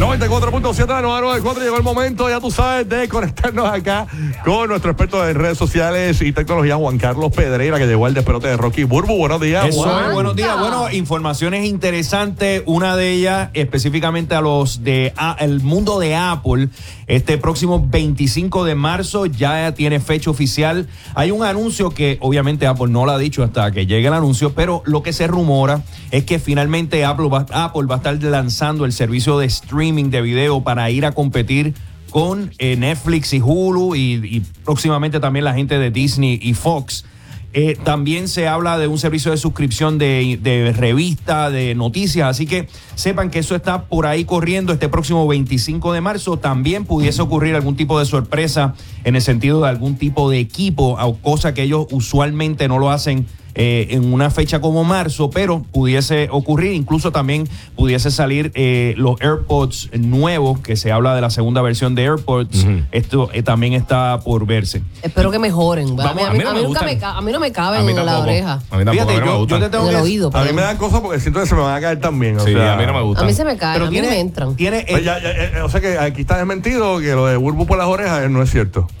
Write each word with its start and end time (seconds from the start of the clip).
94.7 0.00 0.88
la 0.88 1.00
nueva 1.02 1.20
94 1.20 1.62
llegó 1.62 1.76
el 1.76 1.82
momento, 1.84 2.28
ya 2.28 2.40
tú 2.40 2.50
sabes, 2.50 2.88
de 2.88 3.08
conectarnos 3.08 3.66
acá 3.68 4.06
con 4.44 4.68
nuestro 4.68 4.90
experto 4.90 5.26
en 5.26 5.36
redes 5.36 5.56
sociales 5.56 6.20
y 6.20 6.32
tecnología, 6.32 6.74
Juan 6.76 6.98
Carlos 6.98 7.32
Pedreira, 7.32 7.78
que 7.78 7.86
llegó 7.86 8.04
al 8.06 8.12
despelote 8.12 8.48
de 8.48 8.56
Rocky 8.56 8.82
Burbu. 8.82 9.16
Buenos 9.16 9.40
días, 9.40 9.66
Eso 9.68 9.84
Juan. 9.84 10.06
es, 10.06 10.12
buenos 10.12 10.34
días. 10.34 10.58
Bueno, 10.58 10.90
informaciones 10.90 11.64
interesantes. 11.64 12.62
Una 12.66 12.96
de 12.96 13.12
ellas 13.12 13.50
específicamente 13.54 14.34
a 14.34 14.40
los 14.40 14.82
de 14.82 15.12
a- 15.16 15.36
el 15.38 15.60
mundo 15.62 16.00
de 16.00 16.16
Apple. 16.16 16.68
Este 17.06 17.38
próximo 17.38 17.86
25 17.88 18.64
de 18.64 18.74
marzo 18.74 19.26
ya 19.26 19.72
tiene 19.74 20.00
fecha 20.00 20.28
oficial. 20.30 20.88
Hay 21.14 21.30
un 21.30 21.44
anuncio 21.44 21.90
que 21.90 22.18
obviamente 22.20 22.66
Apple 22.66 22.88
no 22.88 23.04
lo 23.06 23.12
ha 23.12 23.18
dicho 23.18 23.44
hasta 23.44 23.70
que 23.70 23.86
llegue 23.86 24.08
el 24.08 24.14
anuncio, 24.14 24.54
pero 24.54 24.82
lo 24.86 25.02
que 25.04 25.12
se 25.12 25.26
rumora 25.28 25.82
es 26.10 26.24
que 26.24 26.38
finalmente 26.40 27.04
Apple 27.04 27.28
va, 27.28 27.46
Apple 27.52 27.82
va 27.88 27.94
a 27.96 27.98
estar 27.98 28.20
lanzando 28.22 28.84
el 28.86 28.92
servicio 28.92 29.38
de 29.38 29.46
streaming 29.46 29.83
de 29.92 30.22
video 30.22 30.62
para 30.62 30.90
ir 30.90 31.04
a 31.04 31.12
competir 31.12 31.74
con 32.10 32.52
eh, 32.58 32.74
Netflix 32.76 33.34
y 33.34 33.40
Hulu 33.42 33.94
y, 33.94 34.14
y 34.24 34.42
próximamente 34.64 35.20
también 35.20 35.44
la 35.44 35.52
gente 35.52 35.78
de 35.78 35.90
Disney 35.90 36.38
y 36.40 36.54
Fox. 36.54 37.04
Eh, 37.52 37.76
también 37.84 38.26
se 38.26 38.48
habla 38.48 38.78
de 38.78 38.88
un 38.88 38.98
servicio 38.98 39.30
de 39.30 39.36
suscripción 39.36 39.98
de, 39.98 40.38
de 40.42 40.72
revista, 40.72 41.50
de 41.50 41.74
noticias, 41.74 42.28
así 42.28 42.46
que 42.46 42.66
sepan 42.94 43.30
que 43.30 43.40
eso 43.40 43.54
está 43.54 43.84
por 43.84 44.06
ahí 44.06 44.24
corriendo 44.24 44.72
este 44.72 44.88
próximo 44.88 45.28
25 45.28 45.92
de 45.92 46.00
marzo. 46.00 46.38
También 46.38 46.86
pudiese 46.86 47.20
ocurrir 47.20 47.54
algún 47.54 47.76
tipo 47.76 47.98
de 47.98 48.06
sorpresa 48.06 48.74
en 49.04 49.16
el 49.16 49.22
sentido 49.22 49.60
de 49.60 49.68
algún 49.68 49.96
tipo 49.96 50.30
de 50.30 50.40
equipo 50.40 50.96
o 50.98 51.16
cosa 51.18 51.52
que 51.52 51.62
ellos 51.62 51.86
usualmente 51.90 52.68
no 52.68 52.78
lo 52.78 52.90
hacen 52.90 53.26
eh, 53.54 53.88
en 53.90 54.12
una 54.12 54.30
fecha 54.30 54.60
como 54.60 54.84
marzo, 54.84 55.30
pero 55.30 55.62
pudiese 55.62 56.28
ocurrir, 56.30 56.72
incluso 56.72 57.12
también 57.12 57.48
pudiese 57.76 58.10
salir 58.10 58.50
eh, 58.54 58.94
los 58.96 59.20
AirPods 59.20 59.90
nuevos, 59.98 60.60
que 60.60 60.76
se 60.76 60.90
habla 60.92 61.14
de 61.14 61.20
la 61.20 61.30
segunda 61.30 61.62
versión 61.62 61.94
de 61.94 62.02
AirPods, 62.04 62.66
esto 62.92 63.30
eh, 63.32 63.42
también 63.42 63.72
está 63.74 64.20
por 64.20 64.46
verse. 64.46 64.82
Espero 65.02 65.30
que 65.30 65.38
mejoren. 65.38 65.98
a, 66.00 66.10
a 66.10 66.14
mí, 66.14 66.22
a 66.22 66.30
me 66.30 66.38
nunca 66.38 66.52
gustan. 66.66 66.98
a 67.04 67.20
mí 67.20 67.32
no 67.32 67.40
me 67.40 67.52
caben 67.52 67.80
A 67.80 67.84
mí 67.84 67.90
en 67.92 68.04
la 68.06 68.18
oreja. 68.20 68.60
A 68.70 68.76
mí 68.76 68.84
tampoco, 68.84 68.92
Fíjate, 68.92 69.12
a 69.12 69.14
mí 69.14 69.20
no 69.20 69.24
me 69.24 69.26
yo, 69.26 69.32
yo 69.34 69.38
gustan. 69.38 69.60
te 69.60 69.68
tengo 69.70 69.84
En 69.90 69.96
el 69.96 70.02
oído. 70.02 70.30
A 70.34 70.42
mí 70.44 70.52
me 70.52 70.62
dan 70.62 70.76
cosas 70.76 71.00
porque 71.00 71.20
siento 71.20 71.40
que 71.40 71.46
se 71.46 71.54
me 71.54 71.60
van 71.62 71.76
a 71.76 71.80
caer 71.80 72.00
también. 72.00 72.36
o 72.38 72.44
Sí, 72.44 72.52
sea, 72.52 72.74
a 72.74 72.76
mí 72.76 72.86
no 72.86 72.92
me 72.92 72.98
A 72.98 73.02
gusta. 73.02 73.24
mí 73.24 73.32
se 73.32 73.44
me 73.44 73.56
caen, 73.56 73.74
Pero 73.74 73.86
a 73.86 73.90
mí 73.90 74.00
no 74.00 74.08
me 74.08 74.20
entran. 74.20 74.56
tiene 74.56 74.78
eh, 74.80 74.86
Pues 74.90 75.04
ya, 75.04 75.18
ya, 75.22 75.30
eh, 75.30 75.62
o 75.62 75.68
sea 75.68 75.80
que 75.80 75.98
aquí 75.98 76.22
está 76.22 76.36
desmentido 76.38 76.98
que 76.98 77.12
lo 77.14 77.26
de 77.26 77.36
Burbu 77.36 77.66
por 77.66 77.78
las 77.78 77.86
orejas 77.86 78.24
eh, 78.24 78.28
no 78.28 78.42
es 78.42 78.50
cierto. 78.50 78.88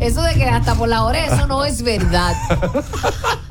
Eso 0.00 0.22
de 0.22 0.34
que 0.34 0.44
hasta 0.44 0.74
por 0.74 0.88
la 0.88 1.04
oreja, 1.04 1.34
eso 1.36 1.46
no 1.46 1.64
es 1.64 1.82
verdad. 1.84 2.34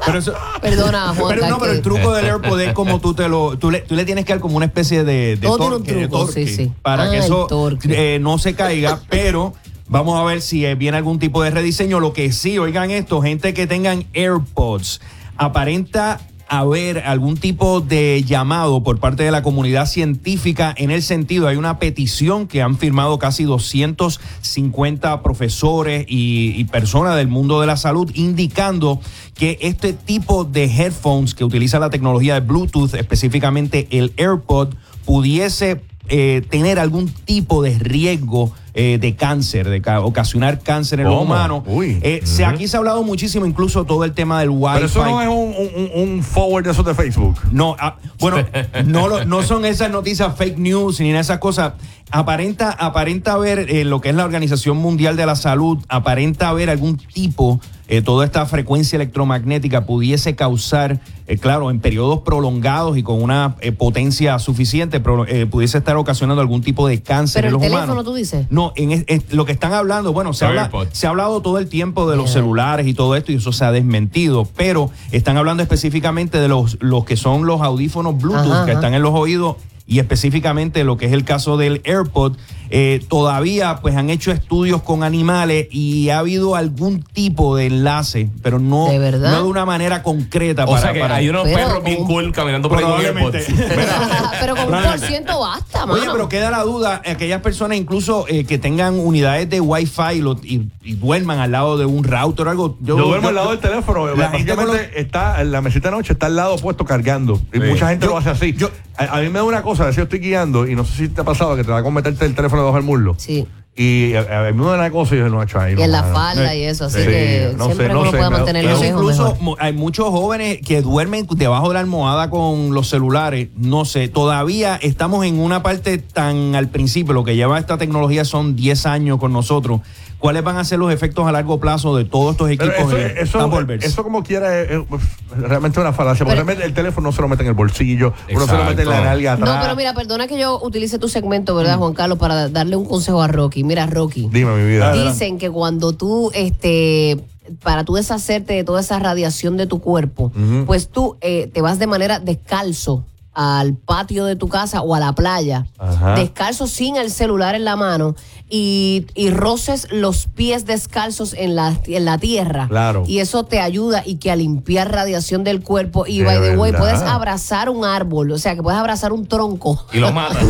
pero 0.06 0.20
eso- 0.20 0.34
Perdona, 0.62 1.14
Juan. 1.16 1.36
Pero 1.36 1.48
no, 1.50 1.60
pero 1.60 1.72
el 1.72 1.82
truco 1.82 2.12
del 2.14 2.26
AirPod 2.26 2.60
es 2.60 2.74
como 2.74 3.00
tú 3.00 3.14
te 3.14 3.30
lo. 3.30 3.58
Tú 3.58 3.72
le, 3.72 3.80
tú 3.82 3.96
le 3.96 4.04
tienes 4.06 4.26
que 4.26 4.34
dar 4.34 4.40
como 4.42 4.58
una 4.58 4.66
especie 4.66 5.04
de, 5.04 5.38
de 5.38 5.48
Todo 5.48 5.58
tiene 5.58 5.76
un 5.78 5.84
de 5.84 5.94
truco, 6.08 6.26
torque, 6.26 6.48
sí, 6.48 6.56
sí. 6.56 6.72
Para 6.82 7.04
Ah, 7.04 7.10
que 7.10 7.18
el 7.18 7.24
eso 7.24 7.48
eh, 7.90 8.18
no 8.22 8.38
se 8.38 8.54
caiga, 8.56 9.00
pero. 9.10 9.54
Vamos 9.90 10.18
a 10.20 10.24
ver 10.24 10.42
si 10.42 10.66
eh, 10.66 10.76
viene 10.76 10.98
algún 10.98 11.20
tipo 11.20 11.44
de 11.44 11.52
rediseño. 11.52 12.00
Lo 12.00 12.14
que 12.14 12.32
sí, 12.32 12.58
oigan 12.58 12.90
esto, 12.90 13.22
gente 13.22 13.54
que 13.54 13.68
tengan 13.68 14.06
AirPods, 14.14 15.02
aparenta 15.38 16.20
haber 16.60 17.00
algún 17.00 17.38
tipo 17.38 17.82
de 17.82 18.24
llamado 18.24 18.84
por 18.84 19.00
parte 19.00 19.24
de 19.24 19.32
la 19.32 19.44
comunidad 19.44 19.86
científica 19.86 20.74
en 20.78 20.92
el 20.92 21.02
sentido, 21.02 21.48
hay 21.48 21.58
una 21.58 21.80
petición 21.80 22.48
que 22.48 22.62
han 22.62 22.78
firmado 22.78 23.20
casi 23.20 23.44
250 23.44 25.24
profesores 25.24 26.06
y, 26.08 26.54
y 26.56 26.64
personas 26.66 27.16
del 27.16 27.28
mundo 27.28 27.62
de 27.62 27.68
la 27.68 27.78
salud 27.78 28.12
indicando 28.14 29.00
que 29.36 29.58
este 29.62 29.94
tipo 29.94 30.44
de 30.44 30.66
headphones 30.66 31.34
que 31.34 31.44
utiliza 31.44 31.80
la 31.80 31.90
tecnología 31.90 32.36
de 32.36 32.42
Bluetooth, 32.42 32.94
específicamente 32.94 33.88
el 33.92 34.14
AirPod, 34.18 34.76
pudiese 35.06 35.82
eh, 36.10 36.42
tener 36.50 36.80
algún 36.80 37.10
tipo 37.10 37.62
de 37.64 37.78
riesgo 37.80 38.52
eh, 38.76 38.98
de 39.00 39.16
cáncer, 39.16 39.70
de 39.70 39.82
ca- 39.82 40.02
ocasionar 40.02 40.60
cáncer 40.60 41.00
en 41.00 41.06
los 41.08 41.22
humanos. 41.22 41.62
Uy. 41.68 42.00
Eh, 42.02 42.22
se- 42.24 42.44
aquí 42.44 42.68
se 42.68 42.76
ha 42.76 42.80
hablado 42.80 43.04
muchísimo, 43.04 43.46
incluso 43.46 43.86
todo 43.86 44.04
el 44.04 44.14
tema 44.14 44.40
del 44.40 44.50
Wi-Fi. 44.50 44.74
Pero 44.76 44.86
eso 44.88 45.06
no 45.06 45.22
es 45.22 45.28
un, 45.28 45.36
un- 45.36 45.92
un- 46.02 46.10
un 46.16 46.24
forward 46.24 46.64
de 46.66 46.72
esos 46.72 46.84
de 46.86 46.96
Facebook. 46.96 47.36
No, 47.52 47.76
ah, 47.80 47.98
bueno, 48.20 48.38
no, 48.86 49.08
lo- 49.08 49.26
no 49.26 49.44
son 49.44 49.64
esas 49.66 49.92
noticias 49.92 50.36
fake 50.36 50.58
news 50.58 51.00
ni 51.00 51.12
esas 51.14 51.38
cosas. 51.38 51.74
Aparenta, 52.10 52.72
aparenta 52.72 53.34
haber 53.34 53.60
eh, 53.72 53.84
lo 53.86 54.02
que 54.02 54.10
es 54.10 54.16
la 54.16 54.26
Organización 54.26 54.78
Mundial 54.78 55.16
de 55.16 55.26
la 55.26 55.36
Salud, 55.36 55.78
aparenta 55.88 56.50
haber 56.50 56.70
algún 56.70 56.98
tipo, 56.98 57.60
eh, 57.98 58.02
toda 58.02 58.26
esta 58.26 58.46
frecuencia 58.46 58.96
electromagnética 58.96 59.86
pudiese 59.86 60.36
causar, 60.36 61.00
eh, 61.28 61.38
claro, 61.38 61.70
en 61.70 61.80
periodos 61.80 62.20
prolongados 62.22 62.98
y 62.98 63.04
con 63.04 63.22
una 63.22 63.56
eh, 63.62 63.72
potencia 63.72 64.40
suficiente, 64.40 65.02
eh, 65.28 65.46
pudiese 65.46 65.78
estar 65.78 65.96
ocasionando 65.98 66.42
algún 66.42 66.62
tipo 66.62 66.88
de 66.88 67.02
cáncer 67.02 67.44
Pero 67.44 67.48
en 67.48 67.50
el 67.50 67.54
los 67.54 67.62
teléfono, 67.62 67.94
humanos. 67.94 68.06
tú 68.06 68.16
dices. 68.16 68.48
No, 68.50 68.74
en 68.76 69.04
es- 69.08 69.32
lo 69.34 69.46
que 69.46 69.52
están 69.52 69.74
hablando, 69.74 70.12
bueno, 70.14 70.34
se, 70.34 70.46
Los 70.46 70.50
habla, 70.50 70.62
AirPods. 70.64 70.90
se 70.98 71.08
ha 71.08 71.12
hablado 71.12 71.42
todo 71.42 71.58
el 71.60 71.68
tiempo 71.68 72.10
de 72.10 72.18
los 72.18 72.26
Yeah. 72.26 72.34
celulares 72.42 72.88
y 72.88 72.94
todo 72.94 73.16
esto 73.16 73.32
y 73.32 73.36
eso 73.36 73.52
se 73.52 73.66
ha 73.66 73.72
desmentido, 73.72 74.48
pero 74.56 74.90
están 75.12 75.38
hablando 75.38 75.62
específicamente 75.64 76.40
de 76.40 76.48
los, 76.48 76.78
los 76.82 77.06
que 77.06 77.16
son 77.18 77.46
los 77.46 77.62
audífonos 77.62 78.18
Bluetooth 78.18 78.52
Ajá, 78.52 78.66
que 78.66 78.72
ajá. 78.72 78.80
están 78.80 78.94
en 78.94 79.02
los 79.02 79.14
oídos 79.14 79.58
y 79.86 80.00
específicamente 80.00 80.84
lo 80.84 80.98
que 80.98 81.06
es 81.08 81.12
el 81.14 81.24
caso 81.26 81.58
del 81.58 81.82
AirPod. 81.86 82.38
eh, 82.76 83.06
todavía 83.08 83.76
pues 83.84 83.96
han 83.96 84.10
hecho 84.10 84.32
estudios 84.32 84.82
con 84.82 85.04
animales 85.04 85.68
y 85.70 86.10
ha 86.10 86.18
habido 86.20 86.56
algún 86.56 87.04
tipo 87.04 87.56
de 87.56 87.68
enlace, 87.68 88.30
pero 88.42 88.58
no 88.58 88.88
¿De 88.90 88.98
verdad? 88.98 89.30
no 89.32 89.44
de 89.44 89.50
una 89.50 89.64
manera 89.64 90.02
concreta 90.02 90.64
O 90.64 90.70
para, 90.72 90.82
sea 90.82 90.94
que 90.94 91.00
para- 91.00 91.16
hay 91.16 91.30
unos 91.30 91.44
Pero 91.44 91.56
perros 91.58 91.84
bien 91.84 92.04
cool 92.06 92.32
caminando 92.32 92.70
por 92.70 92.80
ahí 92.80 92.84
con 92.86 92.94
Probablemente. 93.00 93.38
AirPods. 93.48 94.32
pero 94.40 94.56
con 94.56 94.74
un 94.74 94.84
por 94.84 95.00
ciento 95.00 95.40
basta, 95.40 95.86
mano. 95.86 95.94
Oye, 96.02 96.10
pero 96.12 96.30
queda 96.30 96.50
la 96.50 96.64
duda, 96.64 97.02
aquellas 97.06 97.42
personas 97.42 97.78
incluso 97.78 98.26
eh, 98.28 98.46
que 98.46 98.58
tengan 98.58 98.98
unidades 99.00 99.48
de 99.52 99.62
Wi-Fi 99.62 100.14
y, 100.16 100.22
lo- 100.22 100.40
y- 100.42 100.68
y 100.84 100.94
duerman 100.96 101.38
al 101.40 101.52
lado 101.52 101.78
de 101.78 101.86
un 101.86 102.04
router 102.04 102.48
o 102.48 102.50
algo. 102.50 102.78
Yo, 102.82 102.96
duermo 102.96 103.28
al 103.28 103.36
lado 103.36 103.52
del 103.52 103.60
teléfono. 103.60 104.16
La 104.16 104.30
gente 104.32 104.52
está 105.00 105.42
en 105.42 105.52
la 105.52 105.62
mesita 105.62 105.90
de 105.92 105.96
noche, 105.98 106.14
está 106.14 106.26
al 106.26 106.36
lado 106.38 106.56
puesto 106.58 106.86
cargando. 106.86 107.40
Y 107.54 107.58
Sí. 107.60 107.64
mucha 107.68 107.90
gente 107.90 108.06
Yo- 108.08 108.14
lo 108.14 108.18
hace 108.18 108.32
así. 108.32 108.56
A, 108.98 109.18
a 109.18 109.22
mí 109.22 109.28
me 109.30 109.40
da 109.40 109.44
una 109.44 109.62
cosa, 109.64 109.84
a 109.84 109.86
veces 109.88 109.98
yo 109.98 110.04
estoy 110.04 110.20
guiando 110.20 110.68
y 110.68 110.76
no 110.76 110.86
sé 110.86 110.96
si 110.96 111.10
te 111.10 111.22
ha 111.22 111.24
pasado 111.24 111.56
que 111.56 111.64
te 111.64 111.72
da 111.72 111.82
con 111.84 111.94
meterte 111.94 112.26
el 112.26 112.36
teléfono 112.36 112.62
debajo 112.62 112.78
del 112.78 112.86
muslo. 112.86 113.16
Sí. 113.18 113.48
Y 113.76 114.14
a, 114.14 114.20
a 114.48 114.52
mí 114.52 114.60
me 114.60 114.66
da 114.66 114.76
una 114.76 114.92
cosa 114.92 115.16
y 115.16 115.18
yo 115.18 115.30
no 115.30 115.42
he 115.42 115.46
hecho 115.46 115.60
ahí. 115.60 115.74
Y 115.76 115.82
en 115.82 115.92
la 115.92 116.04
falda 116.04 116.54
y 116.56 116.62
eso, 116.62 116.86
así 116.86 117.00
Sí, 117.00 117.06
que 117.08 117.54
no 117.58 117.66
siempre 117.66 117.86
sé, 117.86 117.90
que 117.90 117.94
no 117.96 118.02
uno 118.02 118.12
sé, 118.12 118.18
mantener 118.30 118.66
los 118.66 118.86
incluso 118.86 119.36
mejor. 119.40 119.58
hay 119.60 119.74
muchos 119.74 120.10
jóvenes 120.10 120.60
que 120.64 120.84
duermen 120.84 121.26
debajo 121.36 121.70
de 121.70 121.74
la 121.74 121.80
almohada 121.80 122.30
con 122.30 122.76
los 122.76 122.88
celulares. 122.90 123.50
No 123.56 123.86
sé, 123.86 124.10
todavía 124.10 124.76
estamos 124.76 125.26
en 125.26 125.40
una 125.40 125.64
parte 125.64 125.98
tan 125.98 126.54
al 126.54 126.70
principio. 126.70 127.14
Lo 127.16 127.24
que 127.24 127.36
lleva 127.36 127.58
esta 127.58 127.80
tecnología 127.80 128.26
son 128.26 128.56
10 128.56 128.86
años 128.86 129.18
con 129.18 129.34
nosotros. 129.34 129.82
¿Cuáles 130.24 130.42
van 130.42 130.56
a 130.56 130.64
ser 130.64 130.80
los 130.80 130.90
efectos 130.90 131.28
a 131.28 131.34
largo 131.34 131.60
plazo 131.60 131.98
de 131.98 132.06
todos 132.06 132.32
estos 132.32 132.50
equipos? 132.50 132.74
eso, 132.94 132.98
eso, 132.98 133.76
eso 133.82 134.04
como 134.04 134.24
quiera 134.24 134.62
es, 134.62 134.70
es 134.72 135.38
realmente 135.38 135.82
una 135.82 135.92
falacia. 135.92 136.24
Porque 136.24 136.38
Pero- 136.38 136.46
realmente 136.46 136.66
el 136.66 136.74
teléfono 136.74 137.10
no 137.10 137.12
se 137.12 137.22
lo 137.22 137.28
mete 137.28 137.44
en 137.44 137.50
el 137.50 137.56
bolsillo, 137.56 138.14
uno 138.14 138.28
se 138.28 138.34
lo 138.34 138.42
Exacto. 138.44 138.66
mete 138.70 138.82
en 138.84 138.90
la 138.90 139.02
nalga 139.02 139.34
atrás. 139.34 139.50
No, 139.54 139.62
pero 139.62 139.76
mira, 139.76 139.94
perdona 139.94 140.28
que 140.28 140.40
yo 140.40 140.62
utilice 140.64 140.98
tu 140.98 141.10
segmento, 141.10 141.54
¿verdad, 141.56 141.78
Juan 141.78 141.94
Carlos, 141.94 142.20
para 142.20 142.48
darle 142.48 142.78
un 142.78 142.86
consejo 142.86 143.22
a 143.22 143.28
Rocky. 143.28 143.66
Mira, 143.66 143.86
Rocky. 143.86 144.30
Dime, 144.32 144.56
mi 144.56 144.66
vida. 144.72 144.94
Dicen 144.94 145.38
que 145.38 145.50
cuando 145.52 145.92
tú, 145.92 146.32
este, 146.34 147.20
para 147.62 147.84
tú 147.84 147.96
deshacerte 147.96 148.54
de 148.54 148.64
toda 148.64 148.80
esa 148.80 149.00
radiación 149.00 149.58
de 149.58 149.68
tu 149.68 149.82
cuerpo, 149.82 150.32
pues 150.66 150.88
tú 150.88 151.18
eh, 151.20 151.50
te 151.54 151.60
vas 151.62 151.80
de 151.80 151.88
manera 151.88 152.20
descalzo 152.22 153.04
al 153.34 153.74
patio 153.74 154.26
de 154.26 154.36
tu 154.36 154.48
casa 154.48 154.82
o 154.84 154.94
a 154.94 155.00
la 155.00 155.14
playa, 155.16 155.66
Ajá. 155.80 156.14
descalzo 156.16 156.68
sin 156.68 156.98
el 156.98 157.10
celular 157.10 157.56
en 157.56 157.66
la 157.66 157.76
mano 157.76 158.16
y, 158.56 159.08
y 159.16 159.32
roces 159.32 159.88
los 159.90 160.28
pies 160.28 160.68
descalzos 160.68 161.34
en 161.34 161.56
la, 161.56 161.76
en 161.88 162.06
la 162.06 162.20
tierra. 162.20 162.68
Claro. 162.70 163.04
Y 163.08 163.18
eso 163.18 163.46
te 163.46 163.60
ayuda 163.60 164.04
y 164.06 164.18
que 164.18 164.30
a 164.30 164.36
limpiar 164.36 164.92
radiación 164.92 165.44
del 165.44 165.62
cuerpo. 165.64 166.06
Y 166.06 166.20
De 166.20 166.26
by 166.26 166.36
the 166.40 166.56
way, 166.56 166.72
verdad. 166.72 166.80
puedes 166.86 167.02
abrazar 167.02 167.70
un 167.72 167.84
árbol, 167.84 168.30
o 168.32 168.38
sea 168.38 168.54
que 168.56 168.62
puedes 168.62 168.80
abrazar 168.80 169.12
un 169.12 169.26
tronco. 169.26 169.84
Y 169.92 169.98
lo 169.98 170.12
matan. 170.14 170.48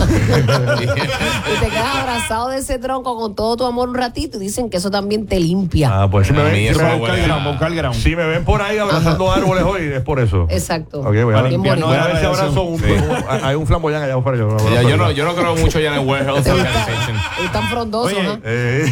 Y 0.83 1.59
te 1.59 1.69
quedas 1.69 1.95
abrazado 1.95 2.49
de 2.49 2.57
ese 2.57 2.77
tronco 2.79 3.15
con 3.15 3.35
todo 3.35 3.55
tu 3.57 3.65
amor 3.65 3.87
un 3.89 3.95
ratito 3.95 4.37
y 4.37 4.41
dicen 4.41 4.69
que 4.69 4.77
eso 4.77 4.91
también 4.91 5.25
te 5.25 5.39
limpia. 5.39 5.89
Ah, 6.03 6.09
pues 6.09 6.27
si 6.27 6.33
me, 6.33 6.41
A 6.41 6.43
ven, 6.45 6.55
si, 6.55 6.67
eso 6.67 6.81
me, 6.83 6.95
buscar 7.47 7.73
ground. 7.73 7.95
si 7.95 8.15
me 8.15 8.25
ven 8.25 8.43
por 8.43 8.61
ahí 8.61 8.77
abrazando 8.77 9.31
árboles 9.31 9.63
hoy, 9.63 9.83
es 9.93 10.01
por 10.01 10.19
eso. 10.19 10.45
Exacto. 10.49 10.99
Ok, 11.01 11.05
voy 11.23 11.35
a, 11.35 11.41
Bien 11.43 11.61
voy 11.61 11.69
a- 11.69 11.71
bonito. 11.73 11.87
voy 11.87 11.97
a 11.97 12.07
ver 12.07 12.19
si 12.19 12.25
abrazo 12.25 12.63
un, 12.63 12.79
Sí. 12.79 12.85
un- 12.91 13.43
hay 13.45 13.55
un 13.55 13.65
flamboyán 13.67 14.03
allá 14.03 14.15
afuera. 14.15 14.37
Yo, 14.37 14.57
Ya, 14.73 14.81
yo, 14.81 14.97
no, 14.97 15.11
yo 15.11 15.23
no 15.25 15.35
creo 15.35 15.55
mucho 15.55 15.79
ya 15.79 15.93
en 15.95 16.01
el 16.01 16.07
World 16.07 16.27
Health 16.27 16.43
¿Te 16.43 16.51
gusta? 16.51 16.67
Organization. 16.69 17.17
Están 17.45 17.69
Oye, 18.01 18.23
¿no? 18.23 18.39
Eh, 18.43 18.85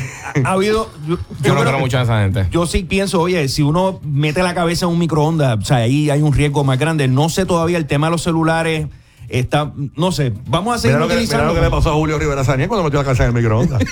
Ha 0.44 0.52
habido. 0.52 0.90
Yo, 1.08 1.18
Yo 1.42 1.54
no 1.56 1.62
creo- 1.62 1.80
mucho 1.80 1.98
en 1.98 2.04
esa 2.04 2.22
gente. 2.22 2.48
Yo 2.52 2.66
sí 2.68 2.84
pienso, 2.84 3.20
oye, 3.22 3.48
si 3.50 3.62
uno 3.62 4.00
mete 4.04 4.42
la 4.44 4.54
cabeza 4.54 4.86
en 4.86 4.92
un 4.92 5.00
microondas, 5.00 5.58
o 5.60 5.66
sea, 5.66 5.78
ahí 5.78 6.10
hay 6.10 6.22
un 6.22 6.34
riesgo 6.34 6.64
más 6.64 6.78
grande. 6.80 7.08
No 7.08 7.30
sé 7.30 7.46
todavía 7.46 7.78
el 7.78 7.86
tema 7.88 8.08
de 8.08 8.12
los 8.12 8.22
celulares. 8.24 8.88
está, 9.30 9.72
no 9.96 10.12
sé, 10.12 10.34
vamos 10.48 10.76
a 10.76 10.78
seguir 10.80 10.98
Mira 10.98 11.06
lo, 11.06 11.08
que, 11.08 11.14
mira 11.14 11.22
utilizando. 11.24 11.54
lo 11.54 11.56
que 11.56 11.62
le 11.66 11.70
pasó 11.72 11.92
a 11.92 11.94
Julio 11.94 12.20
Rivera 12.20 12.44
Saniel 12.44 12.68
cuando 12.68 12.84
metió 12.84 13.00
la 13.00 13.06
casa 13.06 13.24
en 13.24 13.30
el 13.30 13.36
microondas. 13.36 13.82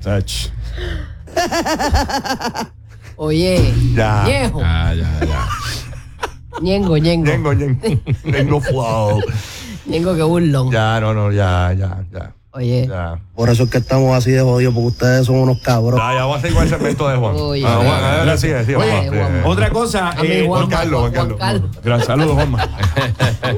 Sach. 0.00 0.50
Oye, 3.16 3.74
Ya. 3.94 4.24
Ñejo, 4.26 4.60
Ya, 4.60 4.94
ya, 4.94 5.20
ya. 5.26 5.48
Ñengo, 6.60 6.96
Ñengo, 6.98 7.26
Ñengo, 7.26 7.52
ñengo, 7.52 7.80
ñengo 8.24 8.60
flow. 8.60 9.20
Ñengo 9.86 10.14
que 10.14 10.22
burlón. 10.22 10.70
Ya, 10.70 11.00
no, 11.00 11.14
no, 11.14 11.32
ya, 11.32 11.72
ya, 11.72 12.04
ya. 12.12 12.34
Oye, 12.58 12.86
Ya. 12.88 13.20
Por 13.36 13.48
eso 13.50 13.62
es 13.62 13.70
que 13.70 13.78
estamos 13.78 14.16
así 14.16 14.32
de 14.32 14.40
jodidos, 14.42 14.74
porque 14.74 14.88
ustedes 14.88 15.26
son 15.26 15.36
unos 15.36 15.60
cabros. 15.60 16.00
Ya, 16.00 16.12
ya 16.12 16.24
voy 16.24 16.38
a 16.38 16.40
seguir 16.40 16.54
con 16.56 16.64
el 16.64 16.68
segmento 16.70 17.08
de 17.08 17.16
Juan. 17.18 17.34
Oye. 17.36 17.64
Ah, 17.64 17.76
Juan, 17.76 18.04
a 18.04 18.24
ver, 18.24 18.38
sigue, 18.38 18.60
sigue, 18.64 18.76
Oye, 18.76 18.90
Juan, 18.90 19.28
sigue. 19.28 19.42
otra 19.44 19.70
cosa, 19.70 20.10
eh, 20.24 20.42
Juan, 20.44 20.62
Juan 20.62 20.70
Carlos, 20.70 21.00
Juan 21.00 21.12
Juan 21.28 21.38
Carlos. 21.38 21.70
Gran 21.84 22.02
saludo, 22.02 22.34
Juanma. 22.34 22.68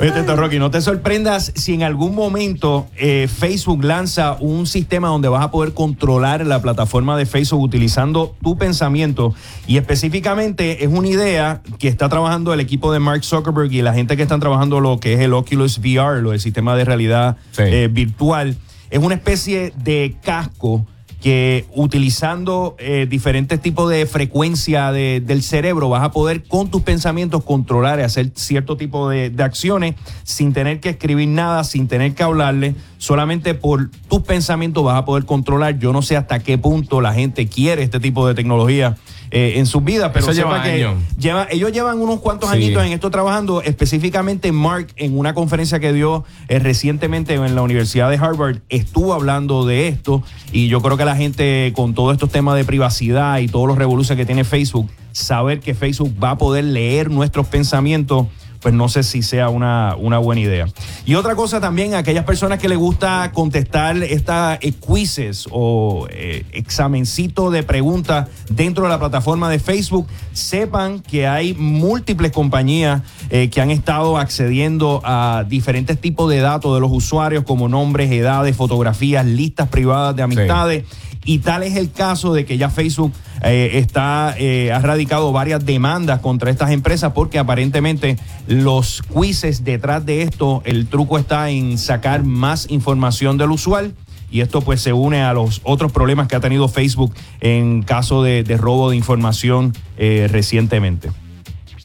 Oye, 0.00 0.10
Teto 0.10 0.34
Rocky, 0.36 0.58
no 0.58 0.70
te 0.72 0.80
sorprendas 0.80 1.52
si 1.54 1.74
en 1.74 1.82
algún 1.84 2.14
momento 2.16 2.86
eh, 2.96 3.28
Facebook 3.28 3.84
lanza 3.84 4.36
un 4.40 4.66
sistema 4.66 5.06
donde 5.08 5.28
vas 5.28 5.44
a 5.44 5.50
poder 5.50 5.72
controlar 5.74 6.44
la 6.46 6.60
plataforma 6.60 7.16
de 7.16 7.26
Facebook 7.26 7.60
utilizando 7.62 8.34
tu 8.42 8.56
pensamiento. 8.58 9.34
Y 9.66 9.76
específicamente 9.76 10.84
es 10.84 10.90
una 10.90 11.08
idea 11.08 11.60
que 11.78 11.88
está 11.88 12.08
trabajando 12.08 12.52
el 12.52 12.60
equipo 12.60 12.92
de 12.92 12.98
Mark 12.98 13.22
Zuckerberg 13.24 13.72
y 13.72 13.82
la 13.82 13.94
gente 13.94 14.16
que 14.16 14.22
están 14.22 14.40
trabajando 14.40 14.80
lo 14.80 14.98
que 14.98 15.14
es 15.14 15.20
el 15.20 15.32
Oculus 15.32 15.78
VR, 15.78 16.20
lo 16.22 16.30
del 16.30 16.40
sistema 16.40 16.74
de 16.76 16.84
realidad 16.84 17.36
Sí. 17.52 17.62
eh, 17.64 17.83
virtual. 17.88 18.56
Es 18.90 18.98
una 18.98 19.14
especie 19.14 19.72
de 19.76 20.16
casco 20.22 20.86
que 21.24 21.64
utilizando 21.74 22.76
eh, 22.78 23.06
diferentes 23.08 23.58
tipos 23.58 23.88
de 23.88 24.04
frecuencia 24.04 24.92
de- 24.92 25.22
del 25.24 25.42
cerebro 25.42 25.88
vas 25.88 26.02
a 26.04 26.10
poder 26.10 26.42
con 26.44 26.70
tus 26.70 26.82
pensamientos 26.82 27.42
controlar 27.44 27.98
y 27.98 28.02
hacer 28.02 28.30
cierto 28.34 28.76
tipo 28.76 29.08
de, 29.08 29.30
de 29.30 29.42
acciones 29.42 29.94
sin 30.22 30.52
tener 30.52 30.80
que 30.80 30.90
escribir 30.90 31.28
nada, 31.28 31.64
sin 31.64 31.88
tener 31.88 32.14
que 32.14 32.22
hablarle, 32.24 32.74
solamente 32.98 33.54
por 33.54 33.88
tus 34.10 34.20
pensamientos 34.20 34.84
vas 34.84 34.98
a 34.98 35.06
poder 35.06 35.24
controlar. 35.24 35.78
Yo 35.78 35.94
no 35.94 36.02
sé 36.02 36.18
hasta 36.18 36.40
qué 36.40 36.58
punto 36.58 37.00
la 37.00 37.14
gente 37.14 37.46
quiere 37.48 37.82
este 37.82 38.00
tipo 38.00 38.26
de 38.28 38.34
tecnología 38.34 38.96
eh, 39.30 39.54
en 39.56 39.66
sus 39.66 39.82
vidas, 39.82 40.10
pero 40.14 40.30
lleva 40.30 40.62
que 40.62 40.86
lleva, 41.18 41.48
ellos 41.50 41.72
llevan 41.72 41.98
unos 42.00 42.20
cuantos 42.20 42.50
Sí. 42.50 42.56
añitos 42.56 42.84
en 42.84 42.92
esto 42.92 43.10
trabajando, 43.10 43.62
específicamente 43.62 44.52
Mark 44.52 44.88
en 44.96 45.18
una 45.18 45.34
conferencia 45.34 45.80
que 45.80 45.92
dio 45.92 46.24
eh, 46.48 46.58
recientemente 46.60 47.34
en 47.34 47.54
la 47.54 47.62
Universidad 47.62 48.10
de 48.10 48.16
Harvard 48.16 48.58
estuvo 48.68 49.12
hablando 49.12 49.64
de 49.66 49.88
esto 49.88 50.22
y 50.52 50.68
yo 50.68 50.80
creo 50.82 50.96
que 50.96 51.04
la 51.04 51.13
gente 51.16 51.72
con 51.74 51.94
todos 51.94 52.12
estos 52.12 52.30
temas 52.30 52.56
de 52.56 52.64
privacidad 52.64 53.38
y 53.38 53.48
todos 53.48 53.66
los 53.66 53.78
revoluciones 53.78 54.22
que 54.22 54.26
tiene 54.26 54.44
Facebook, 54.44 54.90
saber 55.12 55.60
que 55.60 55.74
Facebook 55.74 56.14
va 56.22 56.32
a 56.32 56.38
poder 56.38 56.64
leer 56.64 57.10
nuestros 57.10 57.46
pensamientos 57.46 58.26
pues 58.64 58.72
no 58.72 58.88
sé 58.88 59.02
si 59.02 59.20
sea 59.20 59.50
una, 59.50 59.94
una 59.94 60.16
buena 60.16 60.40
idea. 60.40 60.66
Y 61.04 61.16
otra 61.16 61.36
cosa 61.36 61.60
también, 61.60 61.92
aquellas 61.92 62.24
personas 62.24 62.58
que 62.58 62.70
les 62.70 62.78
gusta 62.78 63.30
contestar 63.34 63.98
estas 63.98 64.58
eh, 64.62 64.72
quizzes 64.72 65.46
o 65.50 66.06
eh, 66.08 66.46
examencito 66.50 67.50
de 67.50 67.62
preguntas 67.62 68.26
dentro 68.48 68.84
de 68.84 68.88
la 68.88 68.98
plataforma 68.98 69.50
de 69.50 69.58
Facebook, 69.58 70.06
sepan 70.32 71.00
que 71.00 71.26
hay 71.26 71.52
múltiples 71.52 72.32
compañías 72.32 73.02
eh, 73.28 73.50
que 73.50 73.60
han 73.60 73.70
estado 73.70 74.16
accediendo 74.16 75.02
a 75.04 75.44
diferentes 75.46 76.00
tipos 76.00 76.30
de 76.30 76.38
datos 76.38 76.72
de 76.72 76.80
los 76.80 76.90
usuarios, 76.90 77.44
como 77.44 77.68
nombres, 77.68 78.10
edades, 78.10 78.56
fotografías, 78.56 79.26
listas 79.26 79.68
privadas 79.68 80.16
de 80.16 80.22
amistades. 80.22 80.84
Y 81.26 81.40
tal 81.40 81.64
es 81.64 81.76
el 81.76 81.90
caso 81.90 82.32
de 82.32 82.46
que 82.46 82.56
ya 82.56 82.70
Facebook 82.70 83.12
eh, 83.44 83.78
está, 83.78 84.34
eh, 84.38 84.72
ha 84.72 84.78
radicado 84.80 85.32
varias 85.32 85.64
demandas 85.64 86.20
contra 86.20 86.50
estas 86.50 86.70
empresas 86.70 87.12
porque 87.12 87.38
aparentemente 87.38 88.16
los 88.46 89.02
quizzes 89.02 89.64
detrás 89.64 90.06
de 90.06 90.22
esto, 90.22 90.62
el 90.64 90.86
truco 90.86 91.18
está 91.18 91.50
en 91.50 91.78
sacar 91.78 92.24
más 92.24 92.70
información 92.70 93.36
del 93.38 93.50
usuario. 93.50 93.92
Y 94.30 94.40
esto 94.40 94.62
pues 94.62 94.80
se 94.80 94.92
une 94.92 95.22
a 95.22 95.32
los 95.32 95.60
otros 95.62 95.92
problemas 95.92 96.26
que 96.26 96.34
ha 96.34 96.40
tenido 96.40 96.68
Facebook 96.68 97.14
en 97.40 97.82
caso 97.82 98.24
de, 98.24 98.42
de 98.42 98.56
robo 98.56 98.90
de 98.90 98.96
información 98.96 99.72
eh, 99.96 100.26
recientemente. 100.28 101.10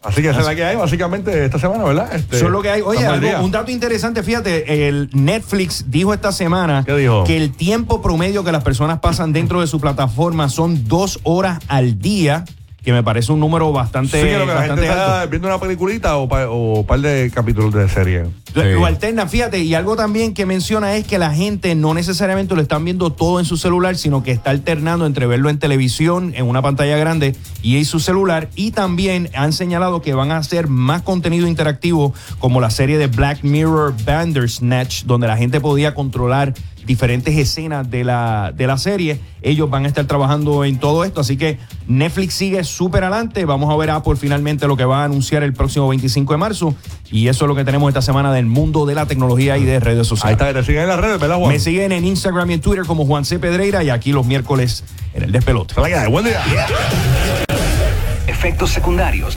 Así 0.02 0.22
que 0.22 0.30
esa 0.30 0.40
es 0.40 0.46
la 0.46 0.56
que 0.56 0.64
hay 0.64 0.76
básicamente 0.78 1.44
esta 1.46 1.60
semana, 1.60 1.84
¿verdad? 1.84 2.16
Este, 2.16 2.38
Eso 2.38 2.46
es 2.46 2.52
lo 2.52 2.62
que 2.62 2.70
hay. 2.70 2.82
Oye, 2.82 3.00
algo- 3.06 3.46
un 3.46 3.52
dato 3.52 3.70
interesante, 3.72 4.24
fíjate, 4.24 4.88
el 4.88 5.10
Netflix 5.14 5.86
dijo 5.92 6.14
esta 6.14 6.32
semana 6.32 6.84
que 7.26 7.36
el 7.36 7.52
tiempo 7.52 8.02
promedio 8.02 8.44
que 8.46 8.52
las 8.54 8.64
personas 8.64 9.00
pasan 9.00 9.34
dentro 9.34 9.60
de 9.62 9.68
su 9.68 9.80
plataforma 9.82 10.48
son 10.48 10.88
dos 10.88 11.20
horas 11.24 11.60
al 11.68 12.00
día, 12.00 12.46
que 12.84 12.92
me 12.94 13.04
parece 13.04 13.32
un 13.32 13.40
número 13.40 13.72
bastante, 13.72 14.22
Sí, 14.22 14.28
que 14.28 14.38
lo 14.38 14.46
que 14.48 14.54
la 14.54 14.64
gente 14.64 14.86
está 14.88 15.26
viendo 15.26 15.48
una 15.48 15.60
peliculita 15.60 16.18
o, 16.18 16.28
pa- 16.30 16.48
o 16.50 16.80
un 16.80 16.86
par 16.86 17.00
de 17.02 17.32
capítulos 17.34 17.74
de 17.74 17.88
serie. 17.90 18.24
Lo- 18.24 18.64
Sí. 18.64 18.70
Lo 18.74 18.86
alterna, 18.88 19.28
fíjate, 19.28 19.60
y 19.60 19.76
algo 19.76 19.96
también 19.96 20.34
que 20.34 20.46
menciona 20.48 20.96
es 20.96 21.06
que 21.06 21.20
la 21.20 21.32
gente 21.34 21.76
no 21.76 21.94
necesariamente 21.94 22.56
lo 22.56 22.62
están 22.62 22.84
viendo 22.84 23.12
todo 23.12 23.40
en 23.40 23.46
su 23.46 23.58
celular, 23.58 23.96
sino 23.96 24.24
que 24.24 24.32
está 24.32 24.50
alternando 24.50 25.06
entre 25.06 25.28
verlo 25.28 25.50
en 25.52 25.60
televisión, 25.60 26.34
en 26.36 26.48
una 26.48 26.62
pantalla 26.64 26.98
grande 26.98 27.36
y 27.62 27.78
en 27.78 27.86
su 27.86 28.00
celular. 28.00 28.50
Y 28.56 28.72
también 28.72 29.30
han 29.36 29.54
señalado 29.54 30.02
que 30.02 30.16
van 30.16 30.32
a 30.32 30.38
hacer 30.38 30.68
más 30.68 31.04
contenido 31.04 31.48
interactivo, 31.48 32.14
como 32.40 32.60
la 32.60 32.72
serie 32.72 32.98
de 32.98 33.06
Black 33.06 33.44
Mirror 33.44 33.94
Bandersnatch, 34.04 35.04
donde 35.04 35.28
la 35.28 35.38
gente 35.38 35.62
podía 35.62 35.94
controlar 35.94 36.54
diferentes 36.90 37.38
escenas 37.38 37.90
de 37.92 38.04
la, 38.04 38.52
de 38.52 38.66
la 38.66 38.76
serie. 38.80 39.20
Ellos 39.44 39.70
van 39.70 39.86
a 39.86 39.88
estar 39.88 40.06
trabajando 40.06 40.66
en 40.66 40.80
todo 40.80 41.04
esto, 41.04 41.22
así 41.22 41.38
que 41.38 41.60
Netflix 41.88 42.34
sigue 42.34 42.64
súper 42.64 43.04
adelante. 43.04 43.46
Vamos 43.46 43.72
a 43.72 43.78
ver 43.78 43.92
Apple 43.92 44.16
finalmente 44.16 44.66
lo 44.68 44.76
que 44.76 44.86
va 44.86 45.02
a 45.02 45.04
anunciar 45.04 45.44
el 45.44 45.54
próximo 45.54 45.88
25 45.88 46.34
de 46.34 46.38
marzo. 46.38 46.74
Y 47.12 47.28
eso 47.28 47.46
es 47.46 47.48
lo 47.50 47.54
que 47.56 47.64
tenemos 47.64 47.88
esta 47.90 48.02
semana 48.02 48.34
del 48.34 48.48
mundo 48.48 48.88
de 48.88 48.96
la 48.96 49.06
tecnología 49.06 49.56
y 49.60 49.66
de 49.66 49.80
redes 49.80 50.00
Ahí 50.00 50.06
sociales. 50.06 50.34
está, 50.34 50.48
que 50.48 50.54
te 50.60 50.66
siguen 50.66 50.82
en 50.82 50.88
las 50.90 51.00
redes, 51.00 51.20
¿verdad, 51.20 51.38
Juan? 51.38 51.52
Me 51.54 51.60
siguen 51.60 51.92
en 51.92 52.06
Instagram 52.06 52.50
y 52.50 52.54
en 52.56 52.62
Twitter 52.62 52.86
como 52.88 53.06
Juan 53.06 53.24
C. 53.24 53.38
Pedreira 53.38 53.84
y 53.84 53.92
aquí 53.92 54.12
los 54.12 54.26
miércoles 54.26 54.84
en 55.14 55.22
el 55.24 55.32
despelote. 55.32 55.76
Buen 56.10 56.26
día. 56.26 56.42
Efectos 58.28 58.72
secundarios. 58.72 59.28